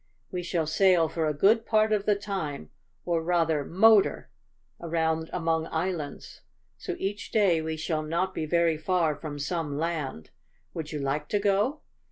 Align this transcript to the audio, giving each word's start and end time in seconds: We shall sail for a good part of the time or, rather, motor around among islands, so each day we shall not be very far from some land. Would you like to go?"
We 0.31 0.41
shall 0.41 0.65
sail 0.65 1.07
for 1.07 1.27
a 1.27 1.33
good 1.35 1.63
part 1.63 1.93
of 1.93 2.07
the 2.07 2.15
time 2.15 2.71
or, 3.05 3.21
rather, 3.21 3.63
motor 3.63 4.31
around 4.81 5.29
among 5.31 5.67
islands, 5.67 6.41
so 6.75 6.95
each 6.97 7.31
day 7.31 7.61
we 7.61 7.77
shall 7.77 8.01
not 8.01 8.33
be 8.33 8.47
very 8.47 8.79
far 8.79 9.15
from 9.15 9.37
some 9.37 9.77
land. 9.77 10.31
Would 10.73 10.91
you 10.91 10.97
like 10.97 11.29
to 11.29 11.39
go?" 11.39 11.81